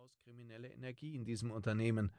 durchaus 0.00 0.18
kriminelle 0.24 0.68
Energie 0.68 1.14
in 1.14 1.24
diesem 1.24 1.50
Unternehmen, 1.50 2.10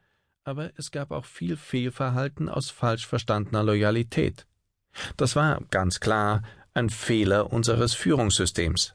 aber 0.44 0.70
es 0.76 0.92
gab 0.92 1.10
auch 1.10 1.24
viel 1.24 1.56
Fehlverhalten 1.56 2.48
aus 2.48 2.70
falsch 2.70 3.06
verstandener 3.06 3.64
Loyalität. 3.64 4.46
Das 5.16 5.34
war 5.34 5.60
ganz 5.70 5.98
klar 5.98 6.42
ein 6.74 6.90
Fehler 6.90 7.52
unseres 7.52 7.94
Führungssystems. 7.94 8.94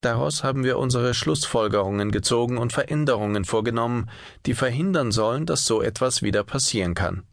Daraus 0.00 0.42
haben 0.42 0.64
wir 0.64 0.78
unsere 0.78 1.14
Schlussfolgerungen 1.14 2.10
gezogen 2.10 2.58
und 2.58 2.72
Veränderungen 2.72 3.44
vorgenommen, 3.44 4.10
die 4.46 4.54
verhindern 4.54 5.12
sollen, 5.12 5.46
dass 5.46 5.66
so 5.66 5.82
etwas 5.82 6.22
wieder 6.22 6.42
passieren 6.42 6.94
kann. 6.94 7.24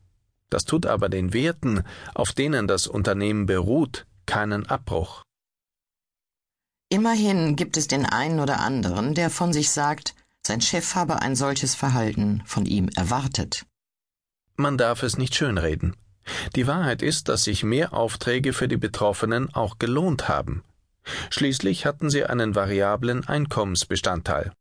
Das 0.49 0.65
tut 0.65 0.85
aber 0.85 1.09
den 1.09 1.33
Werten, 1.33 1.83
auf 2.13 2.33
denen 2.33 2.67
das 2.67 2.85
Unternehmen 2.85 3.47
beruht, 3.47 4.05
keinen 4.27 4.67
Abbruch. 4.67 5.23
Immerhin 6.89 7.55
gibt 7.57 7.75
es 7.75 7.87
den 7.87 8.05
einen 8.05 8.39
oder 8.39 8.59
anderen, 8.59 9.13
der 9.13 9.29
von 9.29 9.51
sich 9.51 9.71
sagt, 9.71 10.15
sein 10.45 10.61
Chef 10.61 10.95
habe 10.95 11.21
ein 11.21 11.35
solches 11.35 11.75
Verhalten 11.75 12.41
von 12.45 12.65
ihm 12.65 12.87
erwartet. 12.95 13.65
Man 14.55 14.77
darf 14.77 15.03
es 15.03 15.17
nicht 15.17 15.35
schönreden. 15.35 15.97
Die 16.55 16.67
Wahrheit 16.67 17.01
ist, 17.01 17.27
dass 17.27 17.43
sich 17.43 17.63
mehr 17.63 17.93
Aufträge 17.93 18.53
für 18.53 18.69
die 18.69 18.77
Betroffenen 18.77 19.53
auch 19.53 19.79
gelohnt 19.79 20.29
haben. 20.29 20.63
Schließlich 21.29 21.85
hatten 21.85 22.09
sie 22.09 22.25
einen 22.25 22.55
variablen 22.55 23.27
Einkommensbestandteil. 23.27 24.53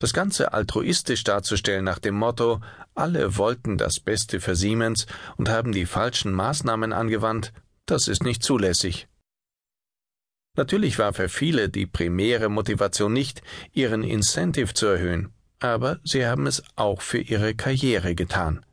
Das 0.00 0.12
Ganze 0.12 0.52
altruistisch 0.52 1.24
darzustellen 1.24 1.84
nach 1.84 1.98
dem 1.98 2.14
Motto, 2.14 2.60
alle 2.94 3.36
wollten 3.36 3.78
das 3.78 3.98
Beste 3.98 4.40
für 4.40 4.54
Siemens 4.54 5.06
und 5.36 5.48
haben 5.48 5.72
die 5.72 5.86
falschen 5.86 6.32
Maßnahmen 6.32 6.92
angewandt, 6.92 7.52
das 7.86 8.06
ist 8.06 8.22
nicht 8.22 8.44
zulässig. 8.44 9.08
Natürlich 10.58 10.98
war 10.98 11.12
für 11.12 11.28
viele 11.28 11.68
die 11.68 11.86
primäre 11.86 12.48
Motivation 12.48 13.12
nicht, 13.12 13.42
ihren 13.74 14.02
Incentive 14.02 14.74
zu 14.74 14.86
erhöhen, 14.86 15.32
aber 15.60 16.00
sie 16.02 16.26
haben 16.26 16.48
es 16.48 16.64
auch 16.74 17.00
für 17.00 17.20
ihre 17.20 17.54
Karriere 17.54 18.16
getan. 18.16 18.66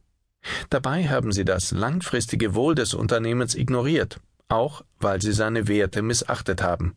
Dabei 0.72 1.08
haben 1.08 1.32
sie 1.32 1.46
das 1.46 1.70
langfristige 1.70 2.56
Wohl 2.56 2.74
des 2.74 2.96
Unternehmens 2.96 3.54
ignoriert, 3.54 4.20
auch 4.48 4.84
weil 4.98 5.22
sie 5.22 5.32
seine 5.32 5.68
Werte 5.68 6.02
missachtet 6.02 6.64
haben. 6.64 6.96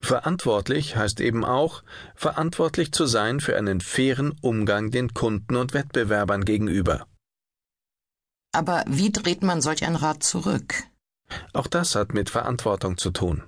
Verantwortlich 0.00 0.96
heißt 0.96 1.20
eben 1.20 1.44
auch, 1.44 1.82
verantwortlich 2.14 2.92
zu 2.92 3.04
sein 3.04 3.38
für 3.38 3.54
einen 3.58 3.82
fairen 3.82 4.32
Umgang 4.40 4.90
den 4.90 5.12
Kunden 5.12 5.56
und 5.56 5.74
Wettbewerbern 5.74 6.46
gegenüber. 6.46 7.06
Aber 8.52 8.82
wie 8.88 9.12
dreht 9.12 9.42
man 9.42 9.60
solch 9.60 9.84
ein 9.84 9.96
Rad 9.96 10.22
zurück? 10.22 10.84
Auch 11.52 11.66
das 11.66 11.94
hat 11.94 12.14
mit 12.14 12.30
Verantwortung 12.30 12.96
zu 12.96 13.10
tun. 13.10 13.42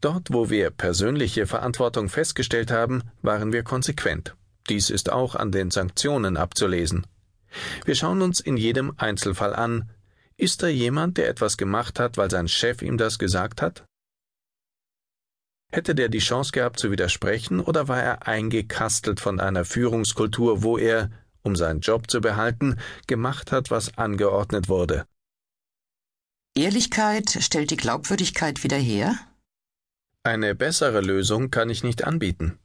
Dort, 0.00 0.32
wo 0.32 0.50
wir 0.50 0.70
persönliche 0.70 1.46
Verantwortung 1.46 2.08
festgestellt 2.08 2.70
haben, 2.70 3.02
waren 3.22 3.52
wir 3.52 3.62
konsequent. 3.62 4.36
Dies 4.68 4.90
ist 4.90 5.10
auch 5.10 5.34
an 5.34 5.52
den 5.52 5.70
Sanktionen 5.70 6.36
abzulesen. 6.36 7.06
Wir 7.84 7.94
schauen 7.94 8.20
uns 8.20 8.40
in 8.40 8.56
jedem 8.56 8.92
Einzelfall 8.98 9.54
an, 9.54 9.90
ist 10.36 10.62
da 10.62 10.68
jemand, 10.68 11.16
der 11.16 11.28
etwas 11.28 11.56
gemacht 11.56 11.98
hat, 11.98 12.18
weil 12.18 12.30
sein 12.30 12.48
Chef 12.48 12.82
ihm 12.82 12.98
das 12.98 13.18
gesagt 13.18 13.62
hat? 13.62 13.84
Hätte 15.72 15.94
der 15.94 16.08
die 16.08 16.18
Chance 16.18 16.52
gehabt 16.52 16.78
zu 16.78 16.90
widersprechen, 16.90 17.60
oder 17.60 17.88
war 17.88 18.00
er 18.00 18.26
eingekastelt 18.26 19.18
von 19.18 19.40
einer 19.40 19.64
Führungskultur, 19.64 20.62
wo 20.62 20.76
er, 20.76 21.10
um 21.42 21.56
seinen 21.56 21.80
Job 21.80 22.10
zu 22.10 22.20
behalten, 22.20 22.76
gemacht 23.06 23.50
hat, 23.50 23.70
was 23.70 23.96
angeordnet 23.96 24.68
wurde? 24.68 25.06
Ehrlichkeit 26.54 27.38
stellt 27.40 27.70
die 27.70 27.76
Glaubwürdigkeit 27.76 28.62
wieder 28.62 28.78
her? 28.78 29.18
Eine 30.26 30.56
bessere 30.56 31.02
Lösung 31.02 31.52
kann 31.52 31.70
ich 31.70 31.84
nicht 31.84 32.02
anbieten. 32.02 32.58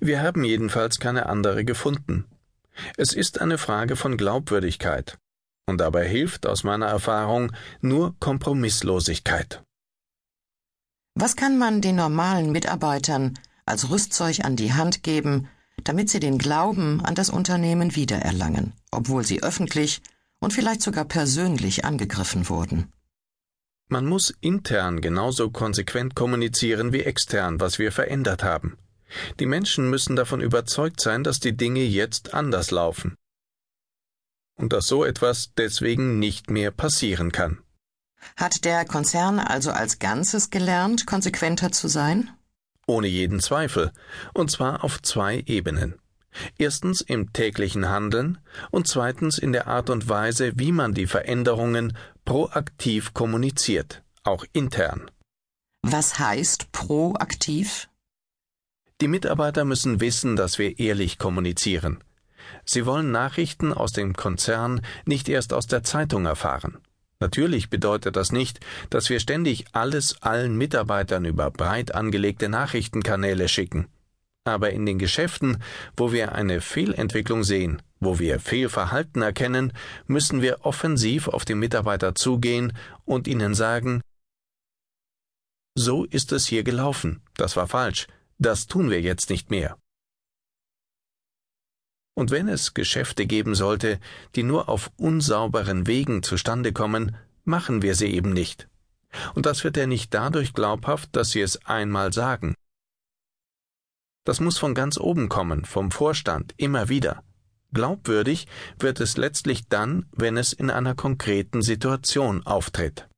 Wir 0.00 0.20
haben 0.20 0.42
jedenfalls 0.42 0.98
keine 0.98 1.26
andere 1.26 1.64
gefunden. 1.64 2.24
Es 2.96 3.12
ist 3.12 3.40
eine 3.40 3.56
Frage 3.56 3.94
von 3.94 4.16
Glaubwürdigkeit. 4.16 5.16
Und 5.64 5.78
dabei 5.80 6.08
hilft 6.08 6.44
aus 6.44 6.64
meiner 6.64 6.86
Erfahrung 6.86 7.52
nur 7.80 8.16
Kompromisslosigkeit. 8.18 9.62
Was 11.14 11.36
kann 11.36 11.56
man 11.56 11.80
den 11.80 11.94
normalen 11.94 12.50
Mitarbeitern 12.50 13.38
als 13.64 13.90
Rüstzeug 13.90 14.44
an 14.44 14.56
die 14.56 14.72
Hand 14.72 15.04
geben, 15.04 15.46
damit 15.84 16.10
sie 16.10 16.18
den 16.18 16.38
Glauben 16.38 17.00
an 17.00 17.14
das 17.14 17.30
Unternehmen 17.30 17.94
wiedererlangen, 17.94 18.72
obwohl 18.90 19.24
sie 19.24 19.40
öffentlich 19.40 20.02
und 20.40 20.52
vielleicht 20.52 20.82
sogar 20.82 21.04
persönlich 21.04 21.84
angegriffen 21.84 22.48
wurden? 22.48 22.92
Man 23.88 24.06
muss 24.06 24.32
intern 24.40 25.00
genauso 25.00 25.50
konsequent 25.50 26.14
kommunizieren 26.14 26.92
wie 26.92 27.02
extern, 27.02 27.60
was 27.60 27.78
wir 27.78 27.92
verändert 27.92 28.42
haben. 28.42 28.78
Die 29.38 29.46
Menschen 29.46 29.90
müssen 29.90 30.16
davon 30.16 30.40
überzeugt 30.40 31.00
sein, 31.00 31.22
dass 31.22 31.38
die 31.38 31.56
Dinge 31.56 31.82
jetzt 31.82 32.34
anders 32.34 32.70
laufen. 32.70 33.16
Und 34.56 34.72
dass 34.72 34.86
so 34.86 35.04
etwas 35.04 35.52
deswegen 35.56 36.18
nicht 36.18 36.50
mehr 36.50 36.70
passieren 36.70 37.32
kann. 37.32 37.58
Hat 38.36 38.64
der 38.64 38.84
Konzern 38.84 39.38
also 39.38 39.70
als 39.70 39.98
Ganzes 39.98 40.50
gelernt, 40.50 41.06
konsequenter 41.06 41.70
zu 41.72 41.88
sein? 41.88 42.30
Ohne 42.86 43.06
jeden 43.06 43.40
Zweifel, 43.40 43.92
und 44.32 44.50
zwar 44.50 44.84
auf 44.84 45.02
zwei 45.02 45.42
Ebenen. 45.46 45.94
Erstens 46.58 47.00
im 47.00 47.32
täglichen 47.32 47.88
Handeln 47.88 48.38
und 48.70 48.88
zweitens 48.88 49.38
in 49.38 49.52
der 49.52 49.68
Art 49.68 49.88
und 49.88 50.08
Weise, 50.08 50.52
wie 50.56 50.72
man 50.72 50.92
die 50.92 51.06
Veränderungen 51.06 51.96
proaktiv 52.24 53.12
kommuniziert, 53.12 54.02
auch 54.22 54.44
intern. 54.52 55.10
Was 55.82 56.18
heißt 56.18 56.72
proaktiv? 56.72 57.88
Die 59.00 59.08
Mitarbeiter 59.08 59.64
müssen 59.64 60.00
wissen, 60.00 60.36
dass 60.36 60.58
wir 60.58 60.78
ehrlich 60.78 61.18
kommunizieren. 61.18 62.02
Sie 62.64 62.86
wollen 62.86 63.10
Nachrichten 63.10 63.72
aus 63.72 63.92
dem 63.92 64.14
Konzern 64.14 64.80
nicht 65.04 65.28
erst 65.28 65.52
aus 65.52 65.66
der 65.66 65.82
Zeitung 65.82 66.24
erfahren. 66.24 66.78
Natürlich 67.20 67.70
bedeutet 67.70 68.16
das 68.16 68.32
nicht, 68.32 68.60
dass 68.90 69.10
wir 69.10 69.20
ständig 69.20 69.66
alles 69.72 70.22
allen 70.22 70.56
Mitarbeitern 70.56 71.24
über 71.24 71.50
breit 71.50 71.94
angelegte 71.94 72.48
Nachrichtenkanäle 72.48 73.48
schicken. 73.48 73.88
Aber 74.44 74.70
in 74.70 74.84
den 74.84 74.98
Geschäften, 74.98 75.62
wo 75.96 76.12
wir 76.12 76.34
eine 76.34 76.60
Fehlentwicklung 76.60 77.44
sehen, 77.44 77.80
wo 77.98 78.18
wir 78.18 78.38
Fehlverhalten 78.38 79.22
erkennen, 79.22 79.72
müssen 80.06 80.42
wir 80.42 80.66
offensiv 80.66 81.28
auf 81.28 81.46
die 81.46 81.54
Mitarbeiter 81.54 82.14
zugehen 82.14 82.76
und 83.06 83.26
ihnen 83.26 83.54
sagen, 83.54 84.02
so 85.76 86.04
ist 86.04 86.30
es 86.32 86.46
hier 86.46 86.62
gelaufen, 86.62 87.22
das 87.36 87.56
war 87.56 87.66
falsch, 87.66 88.06
das 88.38 88.66
tun 88.66 88.90
wir 88.90 89.00
jetzt 89.00 89.30
nicht 89.30 89.50
mehr. 89.50 89.78
Und 92.16 92.30
wenn 92.30 92.46
es 92.48 92.74
Geschäfte 92.74 93.26
geben 93.26 93.56
sollte, 93.56 93.98
die 94.36 94.44
nur 94.44 94.68
auf 94.68 94.92
unsauberen 94.96 95.86
Wegen 95.88 96.22
zustande 96.22 96.72
kommen, 96.72 97.16
machen 97.44 97.82
wir 97.82 97.96
sie 97.96 98.14
eben 98.14 98.32
nicht. 98.32 98.68
Und 99.34 99.46
das 99.46 99.64
wird 99.64 99.76
ja 99.76 99.86
nicht 99.86 100.14
dadurch 100.14 100.52
glaubhaft, 100.52 101.16
dass 101.16 101.30
sie 101.30 101.40
es 101.40 101.66
einmal 101.66 102.12
sagen. 102.12 102.54
Das 104.24 104.40
muss 104.40 104.58
von 104.58 104.74
ganz 104.74 104.98
oben 104.98 105.28
kommen, 105.28 105.64
vom 105.64 105.90
Vorstand, 105.90 106.54
immer 106.56 106.88
wieder. 106.88 107.22
Glaubwürdig 107.72 108.46
wird 108.78 109.00
es 109.00 109.16
letztlich 109.16 109.68
dann, 109.68 110.06
wenn 110.12 110.36
es 110.36 110.52
in 110.52 110.70
einer 110.70 110.94
konkreten 110.94 111.60
Situation 111.60 112.46
auftritt. 112.46 113.08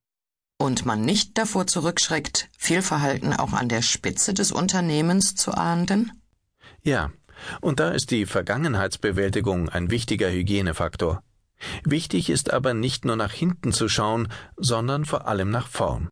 Und 0.59 0.87
man 0.87 1.03
nicht 1.03 1.37
davor 1.37 1.67
zurückschreckt, 1.67 2.49
Fehlverhalten 2.59 3.35
auch 3.35 3.53
an 3.53 3.69
der 3.69 3.83
Spitze 3.83 4.33
des 4.33 4.53
Unternehmens 4.53 5.35
zu 5.35 5.53
ahnden? 5.53 6.11
Ja, 6.83 7.13
und 7.61 7.81
da 7.81 7.91
ist 7.91 8.11
die 8.11 8.25
Vergangenheitsbewältigung 8.25 9.69
ein 9.69 9.91
wichtiger 9.91 10.31
Hygienefaktor. 10.31 11.23
Wichtig 11.85 12.31
ist 12.31 12.53
aber 12.53 12.75
nicht 12.75 13.05
nur 13.05 13.17
nach 13.17 13.33
hinten 13.33 13.73
zu 13.73 13.89
schauen, 13.89 14.29
sondern 14.57 15.05
vor 15.05 15.29
allem 15.29 15.51
nach 15.51 15.69
vorn. 15.69 16.09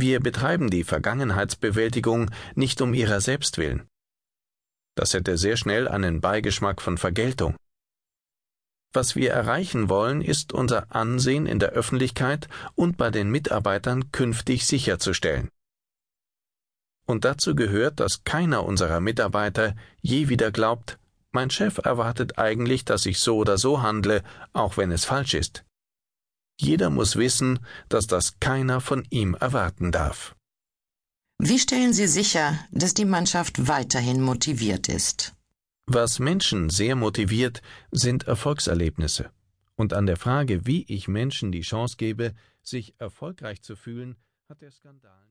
Wir 0.00 0.18
betreiben 0.20 0.70
die 0.70 0.82
Vergangenheitsbewältigung 0.82 2.30
nicht 2.54 2.80
um 2.80 2.94
ihrer 2.94 3.20
selbst 3.20 3.58
willen. 3.58 3.86
Das 4.94 5.12
hätte 5.12 5.36
sehr 5.36 5.58
schnell 5.58 5.88
einen 5.88 6.22
Beigeschmack 6.22 6.80
von 6.80 6.96
Vergeltung. 6.96 7.54
Was 8.94 9.14
wir 9.14 9.30
erreichen 9.30 9.90
wollen, 9.90 10.22
ist 10.22 10.54
unser 10.54 10.94
Ansehen 10.96 11.44
in 11.44 11.58
der 11.58 11.72
Öffentlichkeit 11.72 12.48
und 12.74 12.96
bei 12.96 13.10
den 13.10 13.30
Mitarbeitern 13.30 14.10
künftig 14.10 14.66
sicherzustellen. 14.66 15.50
Und 17.06 17.26
dazu 17.26 17.54
gehört, 17.54 18.00
dass 18.00 18.24
keiner 18.24 18.64
unserer 18.64 19.00
Mitarbeiter 19.00 19.76
je 20.00 20.30
wieder 20.30 20.50
glaubt, 20.50 20.98
mein 21.30 21.50
Chef 21.50 21.76
erwartet 21.76 22.38
eigentlich, 22.38 22.86
dass 22.86 23.04
ich 23.04 23.20
so 23.20 23.36
oder 23.36 23.58
so 23.58 23.82
handle, 23.82 24.22
auch 24.54 24.78
wenn 24.78 24.92
es 24.92 25.04
falsch 25.04 25.34
ist. 25.34 25.62
Jeder 26.60 26.90
muss 26.90 27.16
wissen, 27.16 27.58
dass 27.88 28.06
das 28.06 28.38
keiner 28.38 28.82
von 28.82 29.06
ihm 29.08 29.34
erwarten 29.34 29.92
darf. 29.92 30.36
Wie 31.38 31.58
stellen 31.58 31.94
Sie 31.94 32.06
sicher, 32.06 32.58
dass 32.70 32.92
die 32.92 33.06
Mannschaft 33.06 33.66
weiterhin 33.66 34.20
motiviert 34.20 34.90
ist? 34.90 35.34
Was 35.86 36.18
Menschen 36.18 36.68
sehr 36.68 36.96
motiviert, 36.96 37.62
sind 37.90 38.24
Erfolgserlebnisse. 38.24 39.30
Und 39.74 39.94
an 39.94 40.04
der 40.04 40.18
Frage, 40.18 40.66
wie 40.66 40.84
ich 40.86 41.08
Menschen 41.08 41.50
die 41.50 41.62
Chance 41.62 41.96
gebe, 41.96 42.34
sich 42.62 42.94
erfolgreich 42.98 43.62
zu 43.62 43.74
fühlen, 43.74 44.16
hat 44.46 44.60
der 44.60 44.70
Skandal 44.70 45.29